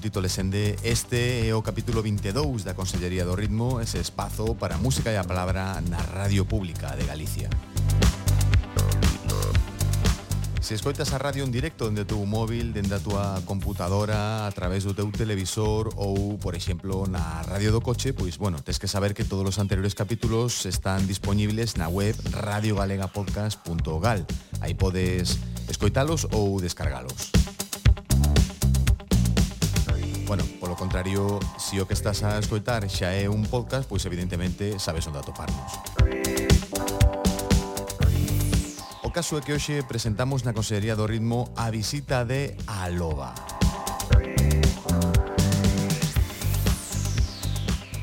[0.00, 4.78] Tito Lesende Este é o capítulo 22 da Consellería do Ritmo Ese espazo para a
[4.80, 7.52] música e a palabra na Radio Pública de Galicia
[10.60, 14.52] Se escoitas a radio en directo dende o teu móvil, dende a túa computadora, a
[14.54, 18.86] través do teu televisor ou, por exemplo, na radio do coche, pois, bueno, tens que
[18.86, 24.22] saber que todos os anteriores capítulos están disponibles na web radiogalegapodcast.gal.
[24.62, 27.39] Aí podes escoitalos ou descargalos.
[30.30, 34.78] Bueno, polo contrario, si o que estás a escoitar xa é un podcast, pois evidentemente
[34.78, 35.74] sabes onde atoparnos.
[39.02, 43.34] O caso é que hoxe presentamos na Consellería do Ritmo a visita de Aloba.
[43.34, 43.49] Aloba.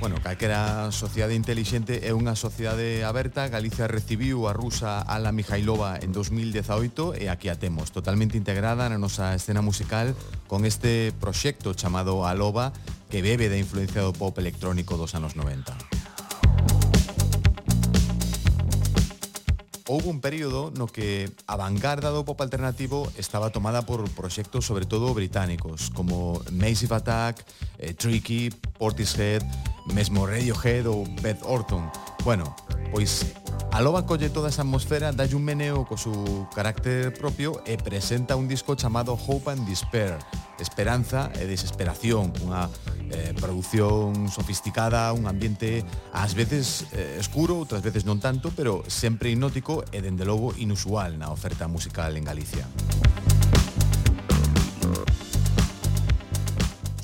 [0.08, 3.52] bueno, calquera sociedade intelixente é unha sociedade aberta.
[3.52, 8.96] Galicia recibiu a rusa Ala Mijailova en 2018 e aquí a temos, totalmente integrada na
[8.96, 10.16] nosa escena musical
[10.48, 12.72] con este proxecto chamado Aloba
[13.12, 15.97] que bebe da influencia do pop electrónico dos anos 90.
[19.88, 24.86] houve un período no que a vanguarda do pop alternativo estaba tomada por proxectos sobre
[24.86, 27.44] todo británicos, como Massive Attack,
[27.80, 29.42] eh, Tricky, Portishead,
[29.96, 31.88] mesmo Radiohead ou Beth Orton.
[32.24, 32.56] Bueno,
[32.92, 33.36] Pois
[33.72, 38.34] a loba colle toda esa atmosfera, dalle un meneo co seu carácter propio e presenta
[38.34, 40.18] un disco chamado Hope and Despair,
[40.58, 42.66] Esperanza e Desesperación, unha
[43.14, 49.30] eh, produción sofisticada, un ambiente ás veces eh, escuro, outras veces non tanto, pero sempre
[49.30, 52.66] hipnótico e dende logo inusual na oferta musical en Galicia.
[52.66, 53.27] Música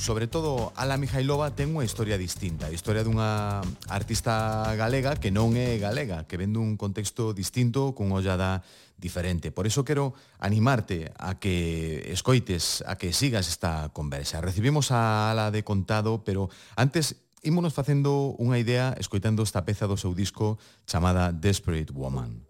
[0.03, 5.55] sobre todo Ala Mijailova ten unha historia distinta, a historia dunha artista galega que non
[5.55, 8.67] é galega, que vende un contexto distinto cun ollada
[8.99, 9.55] diferente.
[9.55, 10.11] Por iso quero
[10.43, 14.43] animarte a que escoites, a que sigas esta conversa.
[14.43, 19.95] Recibimos a Ala de contado, pero antes ímonos facendo unha idea escoitando esta peza do
[19.95, 22.43] seu disco chamada Desperate Woman.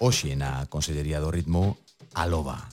[0.00, 1.76] Oxe na Consellería do Ritmo,
[2.16, 2.64] Aloba.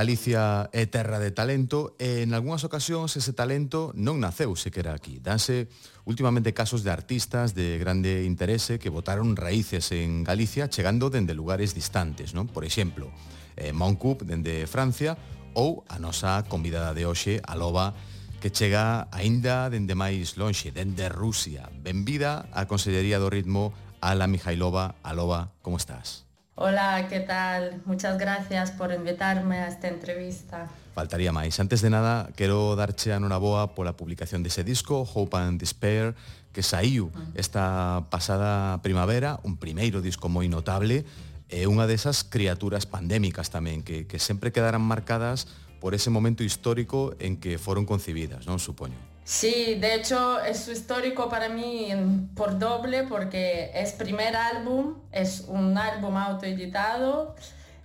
[0.00, 5.20] Galicia é terra de talento e en algunhas ocasións ese talento non naceu sequera aquí.
[5.20, 5.68] Danse
[6.08, 11.76] últimamente casos de artistas de grande interese que botaron raíces en Galicia chegando dende lugares
[11.76, 12.48] distantes, non?
[12.48, 13.12] Por exemplo,
[13.60, 15.20] eh, Moncoup dende Francia
[15.52, 17.92] ou a nosa convidada de hoxe, a Loba,
[18.40, 21.68] que chega aínda dende máis lonxe, dende Rusia.
[21.76, 24.96] Benvida á Consellería do Ritmo, Ala Mijailova.
[25.04, 26.29] Aloba, como estás?
[26.62, 27.80] Hola, que tal?
[27.86, 30.68] Muchas gracias por invitarme a esta entrevista.
[30.92, 31.56] Faltaría máis.
[31.56, 36.12] Antes de nada, quero darche a noraboa pola publicación dese disco, Hope and Despair,
[36.52, 41.08] que saiu esta pasada primavera, un primeiro disco moi notable,
[41.48, 45.48] e unha desas criaturas pandémicas tamén, que, que sempre quedarán marcadas
[45.80, 49.09] por ese momento histórico en que foron concibidas, non supoño?
[49.30, 51.88] Sí, de hecho es histórico para mí
[52.34, 57.36] por doble porque es primer álbum, es un álbum autoeditado,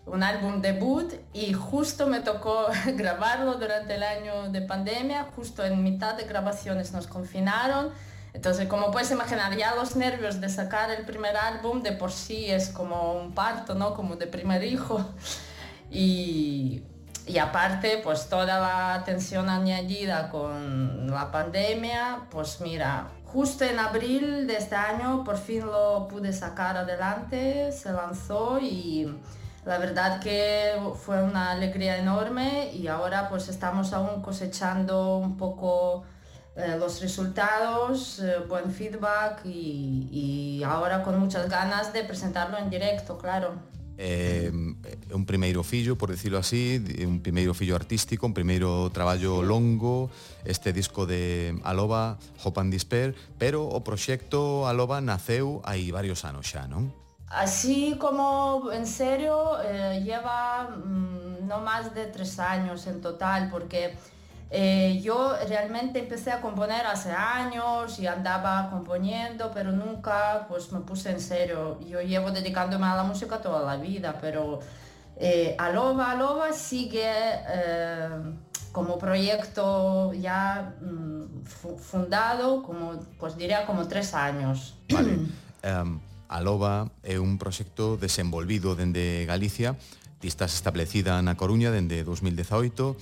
[0.08, 5.84] un álbum debut y justo me tocó grabarlo durante el año de pandemia, justo en
[5.84, 7.92] mitad de grabaciones nos confinaron.
[8.34, 12.50] Entonces, como puedes imaginar, ya los nervios de sacar el primer álbum de por sí
[12.50, 13.94] es como un parto, ¿no?
[13.94, 15.06] Como de primer hijo.
[15.92, 16.82] Y
[17.28, 24.46] y aparte, pues toda la tensión añadida con la pandemia, pues mira, justo en abril
[24.46, 29.12] de este año por fin lo pude sacar adelante, se lanzó y
[29.66, 36.04] la verdad que fue una alegría enorme y ahora pues estamos aún cosechando un poco
[36.56, 42.70] eh, los resultados, eh, buen feedback y, y ahora con muchas ganas de presentarlo en
[42.70, 43.75] directo, claro.
[43.98, 50.10] eh, un primeiro fillo, por decirlo así, un primeiro fillo artístico, un primeiro traballo longo,
[50.44, 56.52] este disco de Aloba, Hope and Despair, pero o proxecto Aloba naceu hai varios anos
[56.52, 56.92] xa, non?
[57.32, 63.98] Así como en serio, eh, lleva mm, no más de tres años en total, porque
[64.52, 70.80] Eh, yo realmente empecé a componer hace años y andaba componiendo, pero nunca pues, me
[70.82, 71.80] puse en serio.
[71.82, 74.60] Yo llevo dedicándome a la música toda la vida, pero
[75.18, 78.10] eh, Aloba Aloba sigue eh,
[78.72, 81.46] como proyecto ya mm,
[81.78, 84.78] fundado, como, pues diría como tres años.
[84.90, 85.20] Vale.
[85.66, 86.00] Um,
[86.30, 89.74] Aloba é un proxecto desenvolvido dende Galicia,
[90.22, 92.94] ti estás establecida na Coruña dende 2018,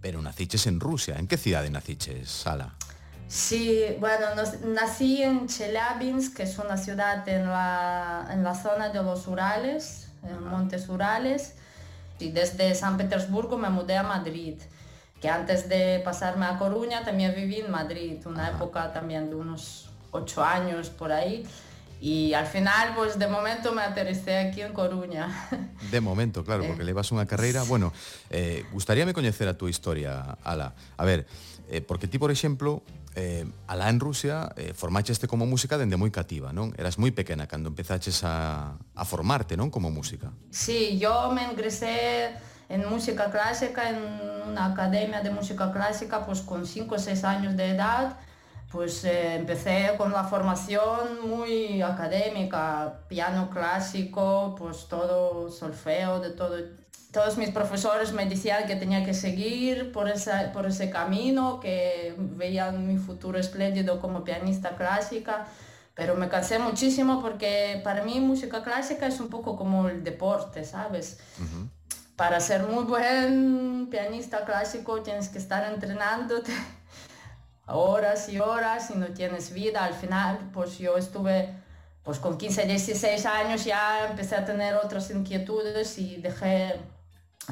[0.00, 1.16] Pero naciches en Rusia.
[1.18, 2.74] ¿En qué ciudad naciches, Sala?
[3.28, 4.26] Sí, bueno,
[4.64, 10.08] nací en Chelyabinsk, que es una ciudad en la, en la zona de los Urales,
[10.24, 11.54] en Montes Urales,
[12.18, 14.58] y desde San Petersburgo me mudé a Madrid,
[15.20, 19.90] que antes de pasarme a Coruña también viví en Madrid, una época también de unos
[20.10, 21.46] ocho años por ahí.
[22.00, 25.28] E al final, pois, pues, de momento me aterricé aquí en Coruña.
[25.92, 27.60] De momento, claro, porque eh, levas unha carreira...
[27.68, 27.92] Bueno,
[28.32, 30.72] eh, gustaríame coñecer a túa historia, Ala.
[30.96, 31.28] A ver,
[31.68, 32.80] eh, porque ti, por exemplo,
[33.14, 36.72] eh, alá en Rusia eh, formaxeste como música dende moi cativa, non?
[36.80, 39.68] Eras moi pequena cando empezaches a, a formarte, non?
[39.68, 40.32] Como música.
[40.48, 42.32] Sí, yo me ingresé
[42.70, 43.98] en música clásica, en
[44.48, 48.16] una academia de música clásica, pues con 5 o 6 años de edad,
[48.70, 56.56] Pues eh, empecé con la formación muy académica, piano clásico, pues todo solfeo, de todo.
[57.10, 62.14] Todos mis profesores me decían que tenía que seguir por, esa, por ese camino, que
[62.16, 65.46] veían mi futuro espléndido como pianista clásica,
[65.94, 70.62] pero me cansé muchísimo porque para mí música clásica es un poco como el deporte,
[70.62, 71.18] ¿sabes?
[72.14, 76.52] Para ser muy buen pianista clásico tienes que estar entrenándote
[77.72, 79.84] horas y horas y no tienes vida.
[79.84, 81.54] Al final, pues yo estuve,
[82.02, 86.80] pues con 15, 16 años ya empecé a tener otras inquietudes y dejé,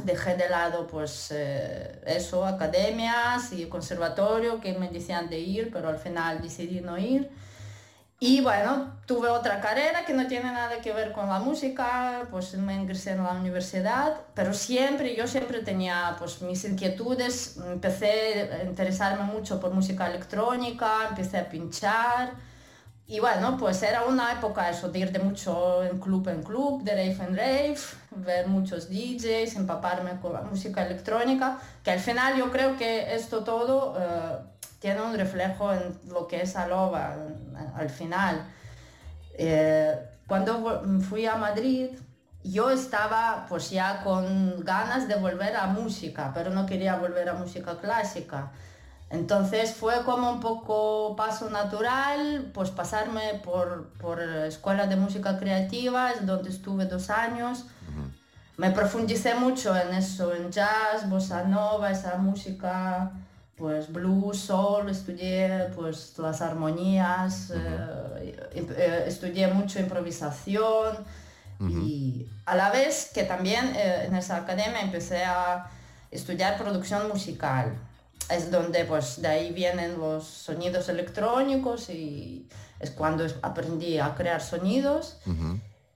[0.04, 5.88] dejé de lado pues eh, eso, academias y conservatorio que me decían de ir, pero
[5.88, 7.30] al final decidí no ir.
[8.20, 12.52] Y bueno, tuve otra carrera que no tiene nada que ver con la música, pues
[12.54, 18.64] me ingresé en la universidad, pero siempre, yo siempre tenía pues mis inquietudes, empecé a
[18.64, 22.32] interesarme mucho por música electrónica, empecé a pinchar,
[23.06, 26.82] y bueno, pues era una época eso, de ir de mucho en club en club,
[26.82, 27.76] de rave en rave,
[28.10, 33.44] ver muchos DJs, empaparme con la música electrónica, que al final yo creo que esto
[33.44, 33.92] todo...
[33.92, 37.16] Uh, tiene un reflejo en lo que es Aloba
[37.74, 38.46] al final.
[39.34, 39.94] Eh,
[40.26, 41.90] cuando fui a Madrid,
[42.44, 47.34] yo estaba pues ya con ganas de volver a música, pero no quería volver a
[47.34, 48.52] música clásica.
[49.10, 56.12] Entonces fue como un poco paso natural, pues pasarme por, por escuelas de música creativa,
[56.20, 57.66] donde estuve dos años.
[58.58, 63.12] me profundicé mucho en eso, en jazz, bossa nova, esa música,
[63.58, 71.04] pues blues, soul, estudié pues las armonías, eh, eh, estudié mucho improvisación
[71.60, 75.68] y a la vez que también eh, en esa academia empecé a
[76.10, 77.76] estudiar producción musical.
[78.30, 82.46] Es donde pues de ahí vienen los sonidos electrónicos y
[82.78, 85.18] es cuando aprendí a crear sonidos.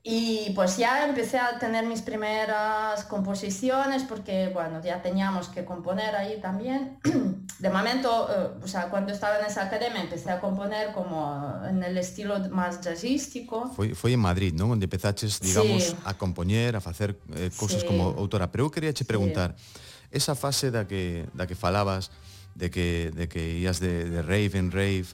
[0.05, 6.17] Y pues ya empecé a tener mis primeras composiciones porque, bueno, ya teníamos que componer
[6.17, 6.99] ahí también.
[7.61, 11.85] De momento, eh, o sea, cuando estaba en esa academia empecé a componer como en
[11.85, 13.71] el estilo más jazzístico.
[13.77, 14.75] Foi, foi en Madrid, non?
[14.75, 15.97] Onde empezaches, digamos, sí.
[16.05, 17.87] a compoñer, a facer eh, cousas sí.
[17.87, 18.51] como autora.
[18.51, 19.79] Pero eu quería che preguntar, sí.
[20.11, 22.11] esa fase da que, da que falabas,
[22.59, 25.07] de que, de que ías de, de rave en rave,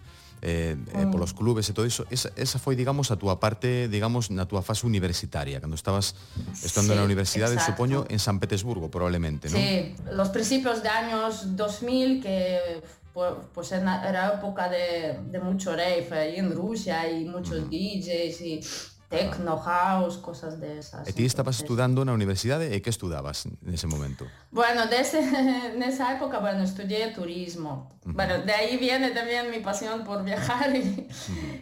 [0.42, 1.10] eh, eh, Mm.
[1.10, 4.62] polos clubes e todo iso, esa, esa foi, digamos, a túa parte, digamos, na túa
[4.62, 6.14] fase universitaria, cando estabas
[6.62, 7.72] estando Sí, na universidade, exacto.
[7.74, 9.48] supoño, en San Petersburgo, probablemente?
[9.48, 12.82] Sí, los principios de años 2000 que
[13.14, 18.60] pu- pues era época de, de mucho rave ahí en Rusia y muchos DJs y
[19.08, 21.08] techno house, cosas de esas.
[21.08, 24.28] E ti estabas Entonces- estudando na universidade e que estudabas nese momento?
[24.52, 25.24] Bueno, de ese-
[25.74, 27.96] en esa época, bueno, estudié turismo.
[28.04, 31.08] Bueno, de ahí viene también mi pasión por viajar y,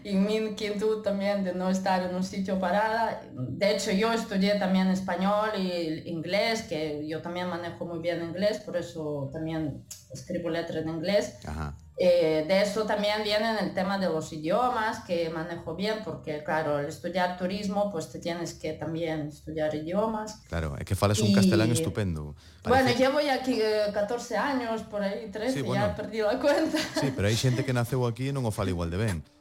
[0.05, 3.23] y mi inquietud también de no estar en un sitio parada.
[3.33, 8.59] De hecho, yo estudié también español y inglés, que yo también manejo muy bien inglés,
[8.59, 11.38] por eso también escribo letra en inglés.
[11.47, 11.76] Ajá.
[11.99, 16.76] Eh, de eso también viene el tema de los idiomas, que manejo bien, porque claro,
[16.76, 20.43] al estudiar turismo, pues te tienes que también estudiar idiomas.
[20.49, 21.35] Claro, es que falas un y...
[21.35, 22.35] castellano estupendo.
[22.62, 22.83] Parece...
[22.83, 25.87] Bueno, llevo ya aquí eh, 14 años, por ahí 13, sí, bueno.
[25.87, 26.79] ya he perdido la cuenta.
[27.00, 29.36] Sí, pero hay gente que naceu aquí e non o fala igual de ben.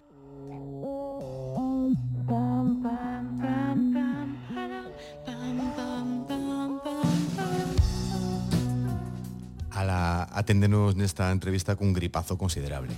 [10.36, 12.92] Aténdenos nesta entrevista cun gripazo considerable.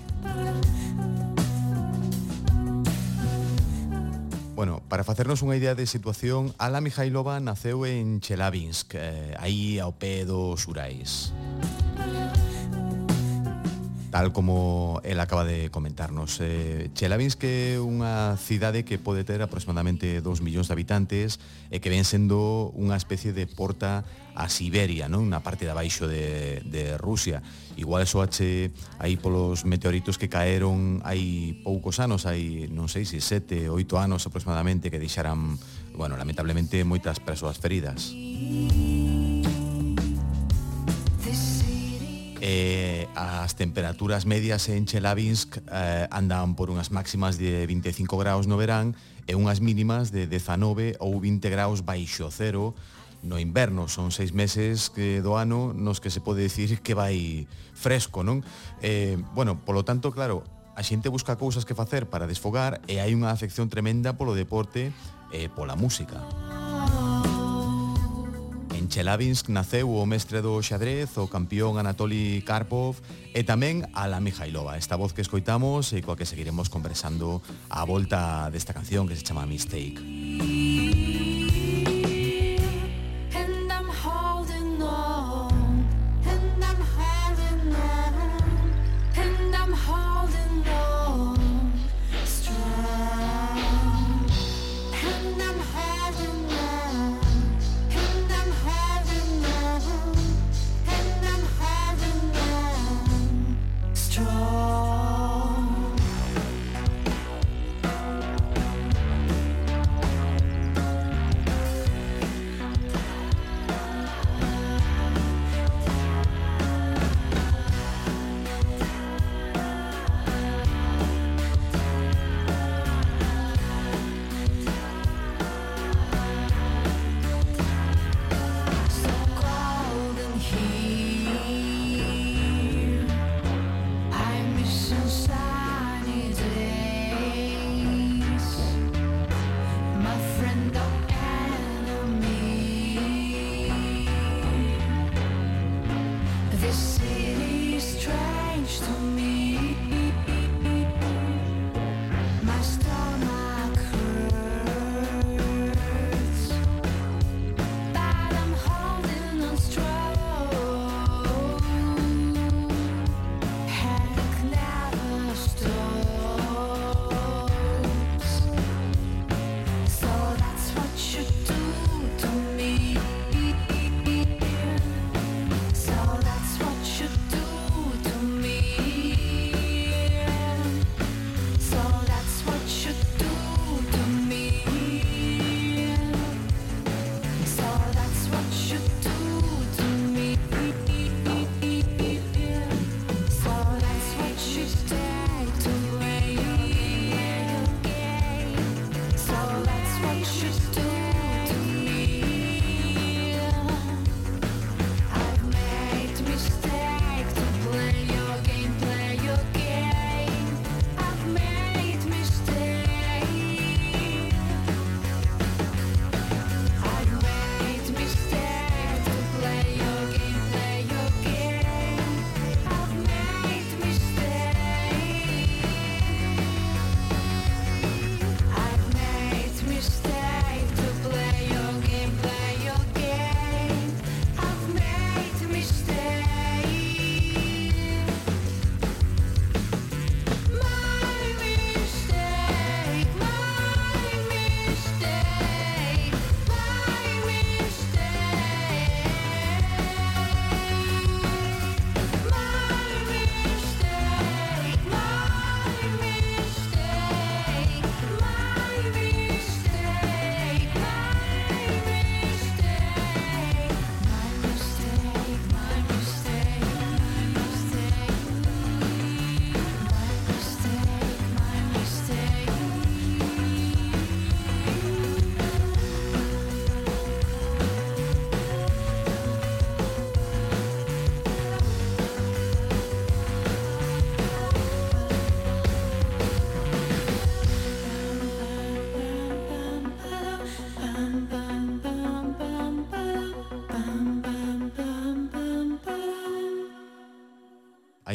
[4.57, 9.93] Bueno, para facernos unha idea de situación, Ala Mijailova naceu en Chelyabinsk, eh, aí ao
[9.93, 11.29] pé dos Urais
[14.17, 16.39] tal como el acaba de comentarnos.
[16.41, 21.37] Eh, Chelyabinsk é unha cidade que pode ter aproximadamente 2 millóns de habitantes
[21.69, 25.29] e que ven sendo unha especie de porta a Siberia, non?
[25.29, 27.45] na parte de abaixo de, de Rusia.
[27.77, 33.21] Igual eso ache aí polos meteoritos que caeron hai poucos anos, hai non sei se
[33.21, 35.61] sete, oito anos aproximadamente que deixaran,
[35.93, 38.17] bueno, lamentablemente moitas persoas feridas.
[38.17, 39.16] Música
[42.39, 48.61] Eh, as temperaturas medias en Chelyabinsk eh, andan por unhas máximas de 25 graus no
[48.61, 48.93] verán
[49.25, 52.77] e unhas mínimas de 19 ou 20 graus baixo cero
[53.25, 53.89] no inverno.
[53.89, 58.45] Son seis meses que do ano nos que se pode dicir que vai fresco, non?
[58.85, 60.45] Eh, bueno, polo tanto, claro,
[60.77, 64.93] a xente busca cousas que facer para desfogar e hai unha afección tremenda polo deporte
[65.33, 66.21] e pola música.
[66.21, 66.66] Música
[68.77, 73.01] En Chelyabinsk naceu o mestre do xadrez, o campeón Anatoly Karpov
[73.33, 74.77] e tamén a la Mijailova.
[74.77, 77.41] Esta voz que escoitamos e coa que seguiremos conversando
[77.73, 79.97] a volta desta canción que se chama Mistake.
[79.97, 80.86] Mistake.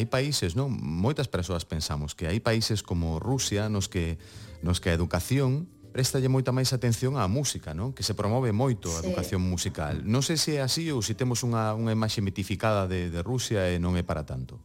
[0.03, 0.67] hai países, non?
[0.75, 4.19] Moitas persoas pensamos que hai países como Rusia nos que
[4.59, 7.95] nos que a educación préstalle moita máis atención á música, non?
[7.95, 9.47] Que se promove moito a educación sí.
[9.47, 9.95] musical.
[10.03, 13.69] Non sei se é así ou se temos unha, unha imaxe mitificada de, de Rusia
[13.71, 14.59] e non é para tanto.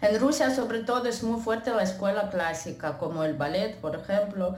[0.00, 4.56] En Rusia, sobre todo, es muy fuerte la escuela clásica, como el ballet, por ejemplo.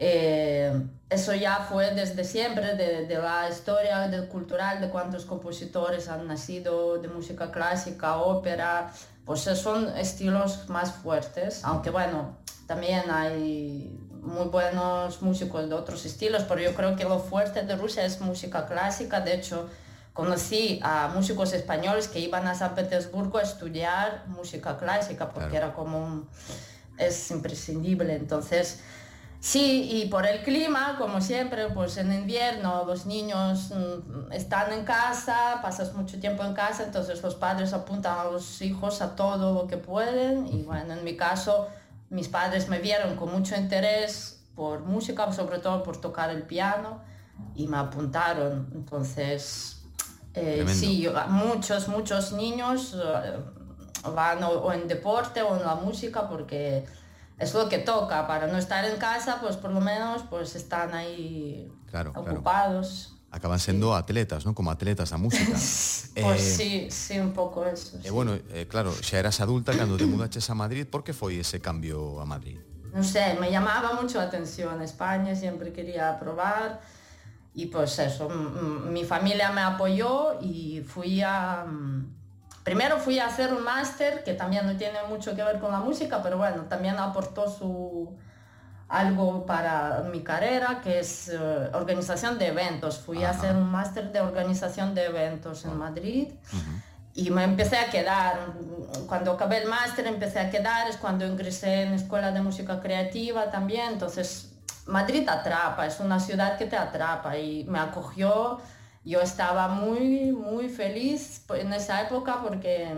[0.00, 0.72] Eh,
[1.10, 6.26] eso ya fue desde siempre, de, de la historia del cultural, de cuántos compositores han
[6.26, 8.88] nacido, de música clásica, ópera,
[9.30, 16.42] pues son estilos más fuertes, aunque bueno, también hay muy buenos músicos de otros estilos,
[16.48, 19.68] pero yo creo que lo fuerte de Rusia es música clásica, de hecho
[20.14, 25.66] conocí a músicos españoles que iban a San Petersburgo a estudiar música clásica porque Claro.
[25.66, 26.28] era como un,
[26.98, 28.16] es imprescindible.
[28.16, 28.80] Entonces,
[29.40, 34.84] sí, y por el clima, como siempre, pues en invierno los niños mm, están en
[34.84, 39.52] casa, pasas mucho tiempo en casa, entonces los padres apuntan a los hijos a todo
[39.54, 40.46] lo que pueden.
[40.46, 41.68] Y bueno, en mi caso,
[42.10, 47.00] mis padres me vieron con mucho interés por música, sobre todo por tocar el piano
[47.54, 48.70] y me apuntaron.
[48.74, 49.82] Entonces,
[50.34, 53.38] eh, sí, muchos, muchos niños eh,
[54.14, 56.84] van o en deporte o en la música porque
[57.40, 60.94] es lo que toca, para no estar en casa, pues por lo menos pues están
[60.94, 63.06] ahí claro, ocupados.
[63.08, 63.20] Claro.
[63.32, 63.98] Acaban siendo sí.
[63.98, 64.54] atletas, ¿no?
[64.54, 65.56] Como atletas a música.
[66.16, 67.96] Eh, pues eh, sí, sí, un poco eso.
[67.96, 68.08] Eh, sí.
[68.08, 71.38] E bueno, eh, claro, xa eras adulta cando te mudaches a Madrid, por que foi
[71.38, 72.58] ese cambio a Madrid?
[72.92, 76.82] No sé, me llamaba mucho la atención España, siempre quería probar,
[77.54, 82.19] y pues eso, mi familia me apoyó y fui a, mm,
[82.64, 85.80] Primero fui a hacer un máster que también no tiene mucho que ver con la
[85.80, 88.16] música, pero bueno, también aportó su
[88.90, 91.38] algo para mi carrera, que es eh,
[91.72, 92.98] organización de eventos.
[92.98, 96.28] Fui a hacer un máster de organización de eventos en Madrid
[97.14, 98.38] y me empecé a quedar.
[99.06, 103.48] Cuando acabé el máster empecé a quedar, es cuando ingresé en escuela de música creativa
[103.50, 103.92] también.
[103.92, 104.52] Entonces,
[104.86, 108.58] Madrid atrapa, es una ciudad que te atrapa y me acogió.
[109.04, 112.94] Yo estaba muy, muy feliz en esa época porque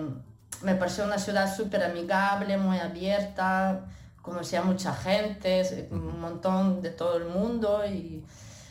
[0.63, 3.87] me pareció una ciudad súper amigable, muy abierta,
[4.21, 8.23] conocía a mucha gente, un montón de todo el mundo y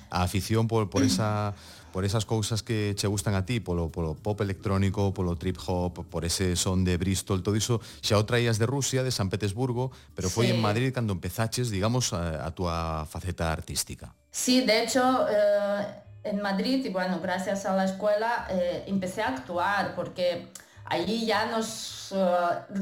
[0.09, 1.53] A afición por, por esa
[1.93, 6.05] por esas cousas que che gustan a ti, polo, polo pop electrónico, polo trip hop,
[6.07, 9.91] por ese son de Bristol, todo iso, xa o traías de Rusia, de San Petersburgo,
[10.15, 10.51] pero foi Sí.
[10.51, 14.15] en Madrid cando empezaches, digamos, a, a túa faceta artística.
[14.31, 15.83] Sí, de hecho, eh,
[16.23, 20.51] en Madrid, y bueno, gracias a la escuela, eh, empecé a actuar porque
[20.85, 22.35] allí ya nos, eh,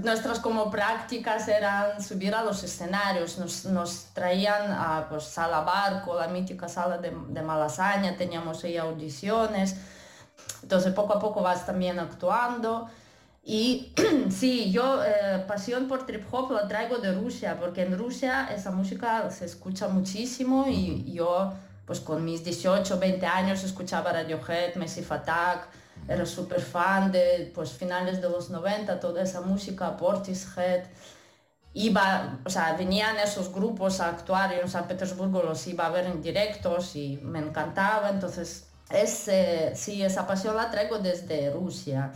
[0.04, 6.20] nuestras como prácticas eran subir a los escenarios, nos, nos traían a pues, Sala Barco,
[6.20, 9.76] la mítica sala de, Malasaña, teníamos ahí audiciones,
[10.62, 12.90] entonces poco a poco vas también actuando.
[13.42, 13.94] Y
[14.30, 18.72] sí, yo eh, pasión por trip hop la traigo de Rusia, porque en Rusia esa
[18.72, 21.54] música se escucha muchísimo y yo
[21.90, 25.70] pues con mis 18, 20 años escuchaba Radiohead, Massive Attack,
[26.08, 30.84] era súper fan de pues finales de los 90, toda esa música, Portishead.
[31.74, 35.90] Iba, o sea, venían esos grupos a actuar y en San Petersburgo los iba a
[35.90, 41.50] ver en directos y me encantaba, entonces es, eh, sí, esa pasión la traigo desde
[41.50, 42.14] Rusia.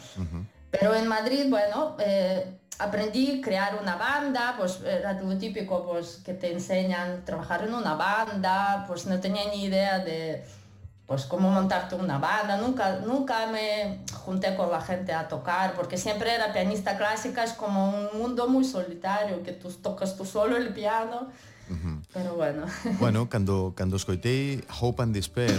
[0.69, 6.21] Pero en Madrid, bueno, eh, aprendí a crear una banda, pues era lo típico pues,
[6.25, 10.43] que te enseñan a trabajar en una banda, pues no tenía ni idea de
[11.05, 15.97] pues cómo montarte una banda, nunca, nunca me junté con la gente a tocar, porque
[15.97, 20.55] siempre era pianista clásica, es como un mundo muy solitario, que tú tocas tú solo
[20.55, 21.27] el piano,
[21.69, 22.01] uh -huh.
[22.13, 22.65] pero bueno.
[22.99, 25.53] Bueno, cando, cando escoitei Hope and Despair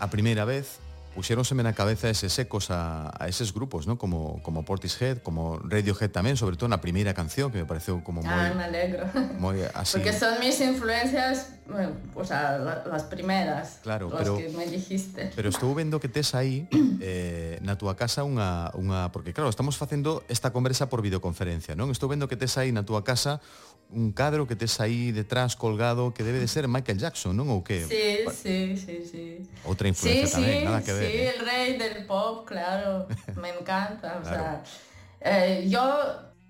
[0.00, 0.78] a primeira vez,
[1.16, 3.96] puxéronse na cabeza eses ecos a, a eses grupos, ¿no?
[3.96, 8.20] Como, como Portishead, como Radiohead tamén, sobre todo na primeira canción, que me pareceu como
[8.20, 8.36] moi...
[8.36, 9.08] Ah, me alegro.
[9.40, 9.96] Moi así.
[9.96, 14.68] Porque son mis influencias, bueno, o sea, la, las primeras, claro, las pero, que me
[14.68, 15.32] dijiste.
[15.32, 16.68] Pero estou vendo que tes aí,
[17.00, 19.08] eh, na túa casa, unha, unha...
[19.08, 21.88] Porque, claro, estamos facendo esta conversa por videoconferencia, non?
[21.88, 23.40] Estou vendo que tes aí na túa casa
[23.88, 27.46] un cadro que tes aí detrás colgado que debe de ser Michael Jackson, non?
[27.48, 27.86] Ou que?
[27.86, 29.24] Sí, sí, sí, sí.
[29.62, 31.10] Outra Sí, influencia tamén, sí, nada que ver.
[31.10, 31.32] sí, eh.
[31.34, 33.06] el rey del pop, claro,
[33.38, 34.18] me encanta.
[34.18, 34.26] O Claro.
[34.26, 34.62] sea,
[35.22, 35.82] eh, yo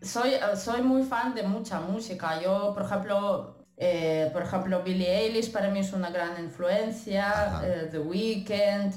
[0.00, 2.40] soy, soy muy fan de mucha música.
[2.40, 7.88] Yo, por ejemplo, eh, por ejemplo, Billie Eilish para mí es una gran influencia, eh,
[7.92, 8.92] The Weeknd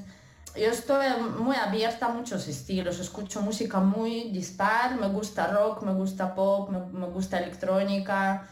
[0.55, 1.05] yo estoy
[1.39, 6.69] muy abierta a muchos estilos, escucho música muy dispar, me gusta rock, me gusta pop,
[6.69, 8.47] me, gusta electrónica,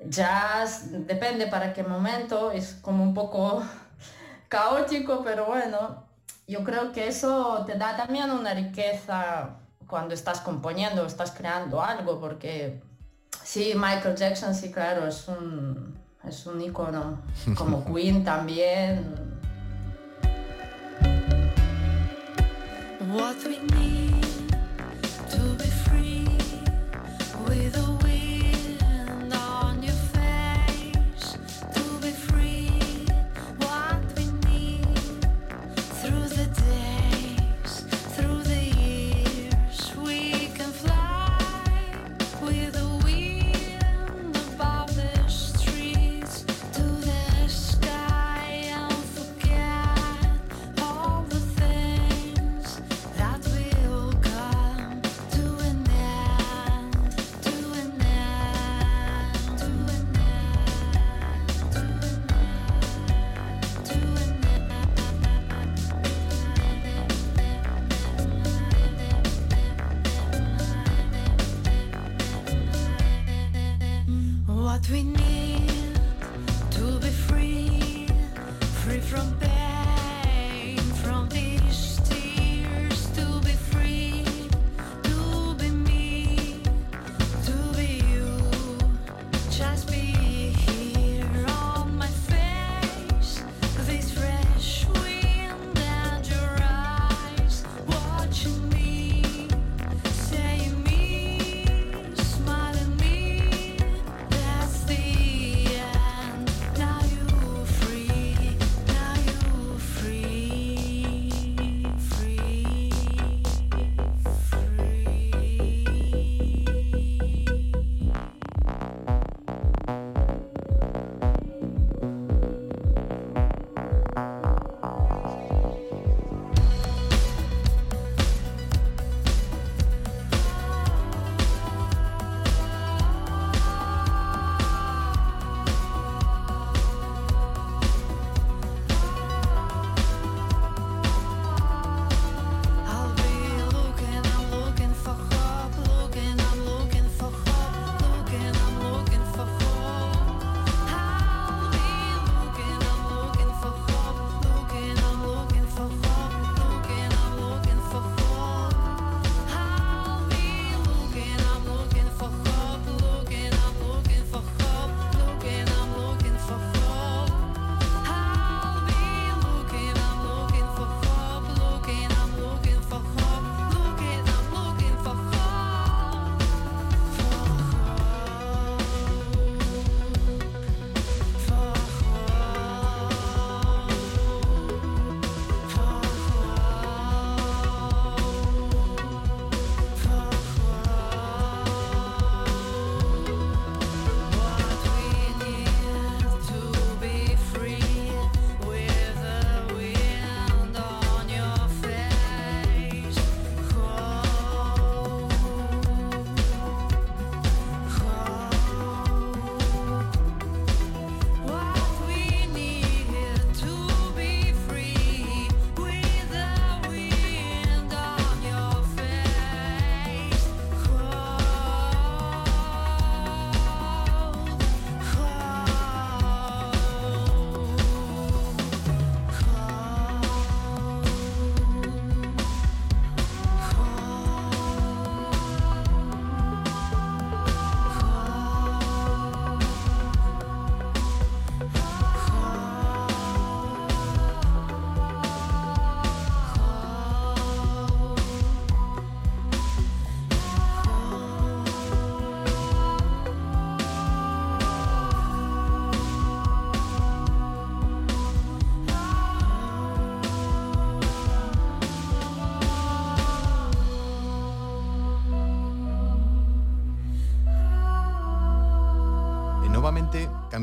[0.00, 3.62] jazz, depende para qué momento, es como un poco
[4.48, 6.04] caótico, pero bueno,
[6.46, 12.20] yo creo que eso te da también una riqueza cuando estás componiendo, estás creando algo,
[12.20, 12.82] porque
[13.42, 17.22] sí, Michael Jackson, sí, claro, es un, es un ícono,
[17.56, 19.29] como Queen también
[23.12, 24.22] what we need
[25.28, 26.28] to be free
[27.44, 27.99] with a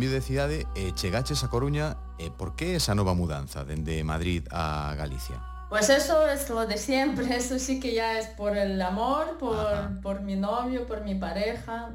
[0.07, 4.95] Universidade e eh, chegaches a Coruña, e por que esa nova mudanza dende Madrid a
[4.95, 5.35] Galicia?
[5.69, 10.21] Pues eso es lo de siempre, eso sí que ya es por el amor, por,
[10.21, 11.91] mi novio, por mi pareja,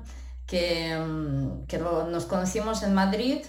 [0.47, 3.41] que, mm, que nos conocimos en Madrid,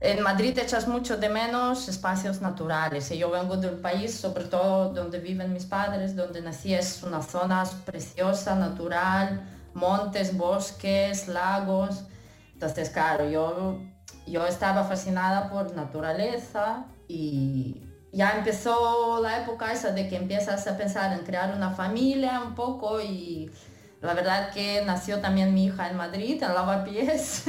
[0.00, 3.10] en Madrid echas mucho de menos espacios naturales.
[3.10, 7.02] Y yo vengo de un país, sobre todo donde viven mis padres, donde nací, es
[7.02, 9.42] una zona preciosa, natural,
[9.74, 12.04] montes, bosques, lagos.
[12.58, 13.78] Entonces, claro, yo,
[14.26, 17.80] yo estaba fascinada por naturaleza y
[18.12, 22.56] ya empezó la época esa de que empiezas a pensar en crear una familia un
[22.56, 23.48] poco y
[24.00, 27.44] la verdad que nació también mi hija en Madrid, en Lavapiés.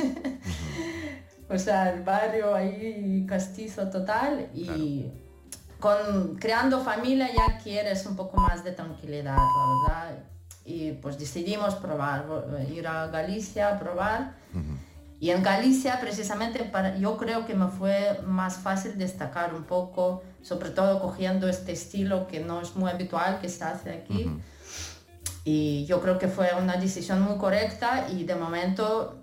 [1.50, 5.12] o sea, el barrio ahí castizo total y
[5.80, 10.24] con creando familia ya quieres un poco más de tranquilidad, la verdad.
[10.66, 12.28] Y pues decidimos probar,
[12.72, 14.36] ir a Galicia a probar.
[15.20, 20.24] Y en Galicia precisamente para, yo creo que me fue más fácil destacar un poco,
[20.42, 24.32] sobre todo cogiendo este estilo que no es muy habitual que se hace aquí.
[25.44, 29.20] Y yo creo que fue una decisión muy correcta y de momento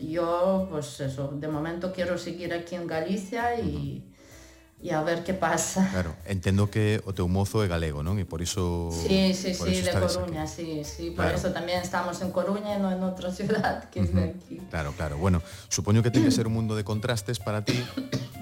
[0.00, 4.13] yo, pues eso, de momento quiero seguir aquí en Galicia y,
[4.84, 5.88] e a ver que pasa.
[5.96, 8.20] Claro, entendo que o teu mozo é galego, non?
[8.20, 10.52] E por iso Sí, sí, por sí, de Coruña, aquí.
[10.52, 11.40] sí, sí, por claro.
[11.40, 14.12] eso tamén estamos en Coruña e non en outra ciudad que uh -huh.
[14.12, 14.56] de aquí.
[14.68, 15.16] Claro, claro.
[15.16, 15.40] Bueno,
[15.72, 17.80] supoño que ten que ser un mundo de contrastes para ti,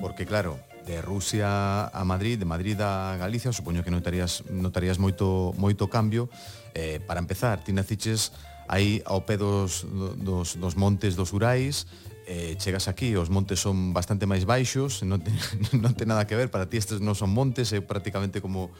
[0.02, 5.54] porque claro, de Rusia a Madrid, de Madrid a Galicia, supoño que notarías notarías moito
[5.54, 6.26] moito cambio.
[6.74, 8.34] Eh, para empezar, ti naciches
[8.66, 9.86] aí ao pé dos,
[10.18, 11.86] dos, dos montes dos Urais,
[12.32, 15.36] eh, chegas aquí, os montes son bastante máis baixos, non ten,
[15.84, 18.72] non ten nada que ver, para ti estes non son montes, é eh, prácticamente como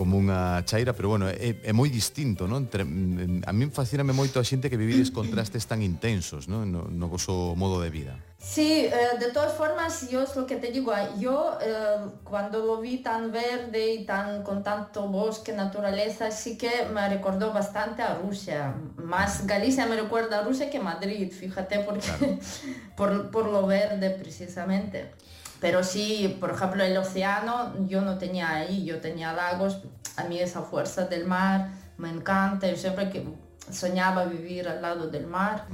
[0.00, 2.64] como unha chaira, pero bueno, é, é moi distinto, non?
[2.64, 6.72] Entre, mm, a min fascíname moito a xente que vivides contrastes tan intensos, non?
[6.72, 8.16] No, no vosso modo de vida.
[8.40, 12.64] Sí, eh, de todas formas, yo es lo que te digo, eh, yo eh, cuando
[12.64, 18.00] lo vi tan verde y tan con tanto bosque, naturaleza, sí que me recordó bastante
[18.00, 18.72] a Rusia.
[18.96, 22.38] Más Galicia me recuerda a Rusia que Madrid, fíjate, porque, claro.
[22.96, 25.12] por, por lo verde precisamente.
[25.60, 29.82] Pero sí, por ejemplo, el océano yo no tenía ahí, yo tenía lagos,
[30.16, 33.26] a mí esa fuerza del mar me encanta, yo siempre que
[33.70, 35.66] soñaba vivir al lado del mar.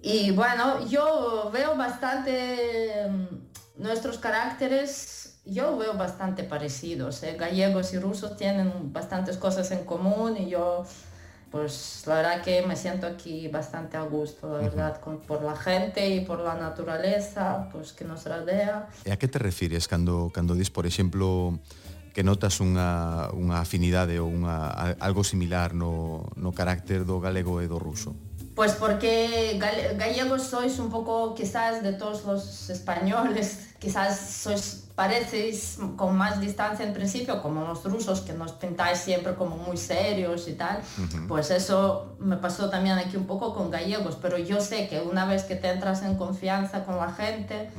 [0.00, 7.22] Y bueno, yo veo bastante mm, nuestros caracteres, yo veo bastante parecidos.
[7.22, 7.36] ¿eh?
[7.38, 10.84] Gallegos y rusos tienen bastantes cosas en común y yo,
[11.50, 15.00] pues la verdad que me siento aquí bastante a gusto, la verdad, uh -huh.
[15.00, 18.88] con, por la gente y por la naturaleza pues que nos rodea.
[19.04, 21.58] E a que te refires cando, cando dis, por exemplo,
[22.12, 27.70] que notas unha, unha afinidade ou unha, algo similar no, no carácter do galego e
[27.70, 28.18] do ruso?
[28.58, 29.54] Pues porque
[29.94, 32.42] gallegos sois un poco quizás de todos los
[32.74, 38.98] españoles, quizás sois parecéis con más distancia en principio, como los rusos que nos pintáis
[38.98, 40.80] siempre como muy serios y tal.
[41.28, 45.24] Pues eso me pasó también aquí un poco con gallegos, pero yo sé que una
[45.24, 47.70] vez que te entras en confianza con la gente,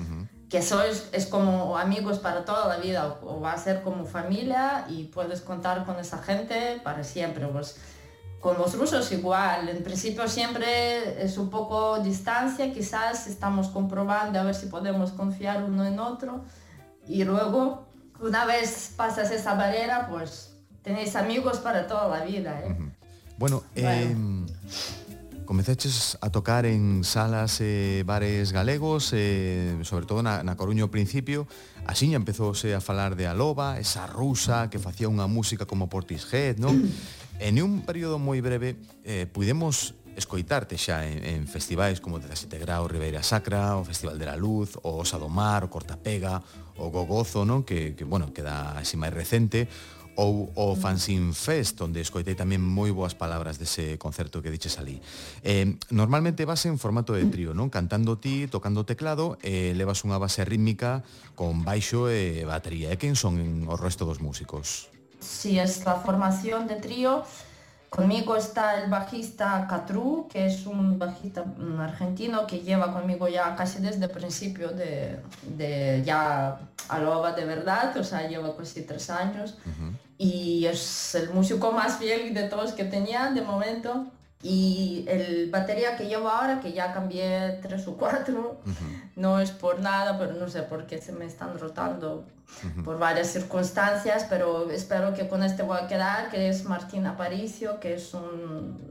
[0.50, 4.06] que sois es como amigos para toda la vida o, o va a ser como
[4.06, 7.46] familia y puedes contar con esa gente para siempre.
[7.48, 7.76] Pues
[8.40, 14.44] con los rusos igual, en principio siempre es un poco distancia, quizás estamos comprobando a
[14.44, 16.46] ver si podemos confiar uno en otro
[17.10, 17.88] Y luego,
[18.22, 22.62] una vez pasas esa barrera, pues tenéis amigos para toda la vida.
[22.62, 22.70] ¿eh?
[22.70, 22.92] Uh -huh.
[23.38, 23.90] Bueno, bueno.
[23.90, 24.16] Eh,
[25.50, 30.86] Comezaches a tocar en salas e eh, bares galegos, eh, sobre todo na, na Coruña
[30.86, 31.50] ao principio,
[31.90, 36.78] así empezouse a falar de Aloba, esa rusa que facía unha música como Portishead, non?
[37.42, 42.86] en un período moi breve eh, pudemos escoitarte xa en, en festivais como 17 Grau,
[42.86, 46.46] Ribeira Sacra, o Festival de la Luz, o Osa do Mar, o Cortapega,
[46.80, 47.68] o Gogozo, non?
[47.68, 49.68] Que, que bueno, queda así máis recente,
[50.20, 50.80] ou o mm.
[50.80, 55.00] Fanzine Fest, onde escoitei tamén moi boas palabras dese concerto que diches ali.
[55.48, 57.72] Eh, normalmente vas en formato de trío, non?
[57.72, 61.08] Cantando ti, tocando teclado, e eh, levas unha base rítmica
[61.40, 62.92] con baixo e batería.
[62.92, 63.40] E quen son
[63.72, 64.92] o resto dos músicos?
[65.24, 67.24] Si, sí, esta formación de trío
[67.90, 71.44] conmigo está el bajista Catru, que es un bajista
[71.80, 75.20] argentino que lleva conmigo ya casi desde el principio de,
[75.58, 79.58] de ya Aloba de verdad, o sea, lleva casi tres años.
[80.18, 84.08] Y es el músico más fiel de todos que tenía de momento.
[84.42, 88.62] Y el batería que llevo ahora, que ya cambié tres o cuatro,
[89.18, 92.26] no es por nada, pero no sé por qué se me están rotando
[92.84, 97.80] por varias circunstancias, pero espero que con este voy a quedar, que es Martín Aparicio,
[97.80, 98.88] que es un,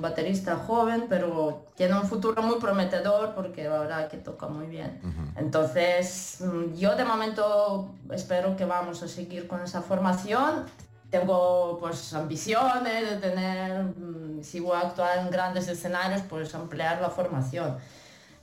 [0.00, 5.00] baterista joven, pero tiene un futuro muy prometedor porque la verdad que toca muy bien.
[5.36, 10.64] Entonces, mm, yo de momento espero que vamos a seguir con esa formación.
[11.12, 17.02] Tengo pues ambiciones de tener, mm, si voy a actuar en grandes escenarios, pues ampliar
[17.02, 17.76] la formación.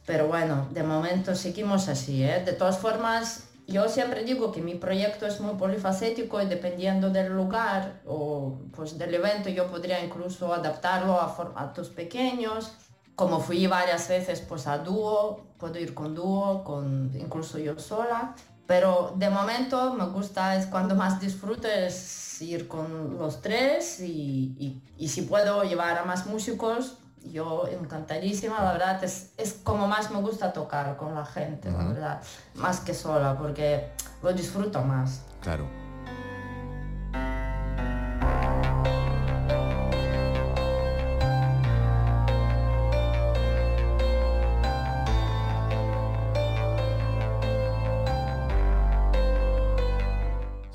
[0.05, 2.43] Pero bueno, de momento seguimos así, ¿eh?
[2.45, 7.33] De todas formas, yo siempre digo que mi proyecto es muy polifacético y dependiendo del
[7.33, 12.73] lugar o pues del evento yo podría incluso adaptarlo a formatos pequeños.
[13.15, 18.35] Como fui varias veces pues a dúo, puedo ir con dúo, con incluso yo sola.
[18.69, 24.55] Pero de momento me gusta, es cuando más disfruto es ir con los tres y,
[24.59, 29.87] y- y si puedo llevar a más músicos, yo encantadísima, la verdad, es, es como
[29.87, 32.21] más me gusta tocar con la gente, la verdad,
[32.53, 33.89] más que sola, porque
[34.21, 35.21] lo disfruto más.
[35.41, 35.65] Claro.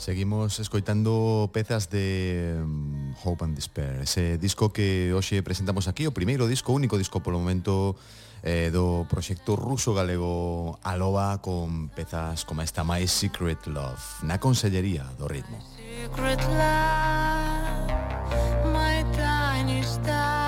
[0.05, 6.13] Seguimos escoitando pezas de mm, Hope and Despair Ese disco que hoxe presentamos aquí O
[6.13, 7.97] primeiro disco, único disco polo momento
[8.45, 15.09] eh, Do proxecto ruso galego Aloba Con pezas como esta My Secret Love Na Consellería
[15.17, 15.57] do Ritmo.
[15.57, 17.89] My secret love
[18.77, 20.44] My tiny star.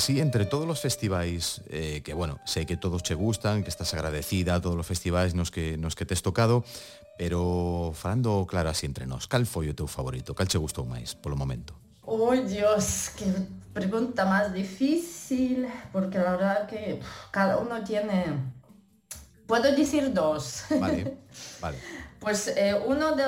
[0.00, 3.92] Así entre todos los festivais eh, que, bueno, sé que todos che gustan, que estás
[3.92, 6.64] agradecida a todos os festivais nos que nos que tes tocado,
[7.20, 10.32] pero falando claro así entre nós, cal foi o teu favorito?
[10.32, 11.76] Cal che gustou máis polo momento?
[12.08, 13.28] Oh Dios, qué
[13.76, 16.96] pregunta más difícil, porque la verdad que
[17.28, 18.40] cada uno tiene...
[19.44, 20.64] Puedo decir dos.
[20.80, 21.20] Vale,
[21.60, 21.76] vale.
[22.24, 23.24] Pues eh, uno de,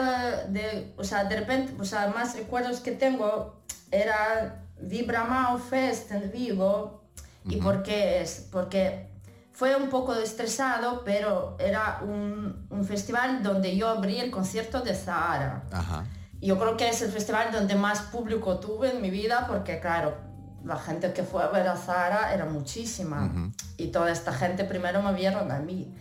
[0.49, 3.61] de, o sea, de repente, o sea, más recuerdos que tengo
[3.91, 7.03] era Vibra Mao Fest en Vigo.
[7.45, 8.49] ¿Y por qué es?
[8.53, 9.11] Porque
[9.53, 14.95] fue un poco estresado, pero era un, un festival donde yo abrí el concierto de
[14.95, 15.65] Zahara.
[15.73, 16.05] Ajá.
[16.41, 20.17] Yo creo que es el festival donde más público tuve en mi vida porque, claro,
[20.65, 23.53] la gente que fue a ver a Zara era muchísima.
[23.77, 25.95] Y toda esta gente primero me vieron a mí.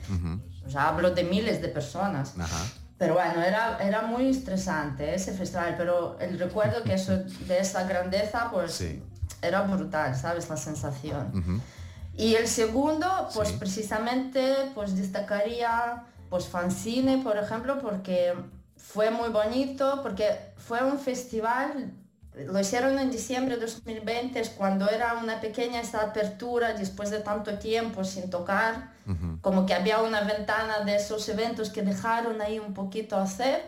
[0.65, 2.35] O sea, hablo de miles de personas.
[2.39, 2.63] Ajá.
[3.01, 7.81] Pero bueno, era, era muy estresante ese festival, pero el recuerdo que eso, de esa
[7.85, 9.01] grandeza, pues Sí.
[9.41, 10.47] era brutal, ¿sabes?
[10.51, 11.59] La sensación.
[12.15, 13.55] Y el segundo, pues Sí.
[13.57, 18.35] precisamente, pues destacaría, pues Fanzine, por ejemplo, porque
[18.77, 21.93] fue muy bonito, porque fue un festival,
[22.33, 27.19] lo hicieron en diciembre de 2020, es cuando era una pequeña esa apertura después de
[27.19, 28.93] tanto tiempo sin tocar,
[29.41, 33.63] como que había una ventana de esos eventos que dejaron ahí un poquito hacer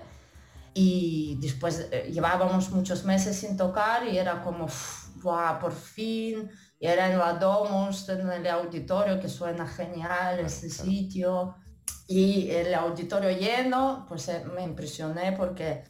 [0.74, 6.50] y después eh, llevábamos muchos meses sin tocar y era como, "Uf, "Buah, por fin,
[6.80, 11.56] y era en la Domus, en el auditorio, que suena genial ese sitio,
[12.08, 15.84] y el auditorio lleno, pues eh, me impresioné porque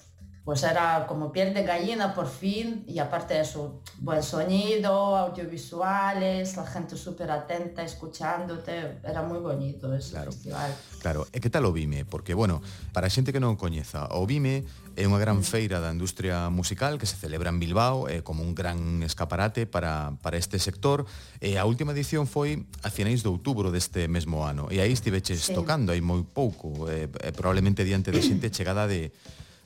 [0.43, 6.57] pues era como piel de gallina por fin, y aparte de eso, buen sonido, audiovisuales,
[6.57, 10.75] la gente súper atenta, escuchándote, era muy bonito ese claro, festival.
[10.99, 12.03] Claro, e que tal o Vime?
[12.03, 12.59] Porque, bueno,
[12.91, 14.67] para a xente que non coñeza, o Vime
[14.99, 18.51] é unha gran feira da industria musical que se celebra en Bilbao, é como un
[18.51, 21.07] gran escaparate para, para este sector,
[21.39, 25.39] e a última edición foi a finais de outubro deste mesmo ano, e aí estiveches
[25.39, 25.55] sí.
[25.55, 29.15] tocando, aí moi pouco, e, e probablemente diante de xente chegada de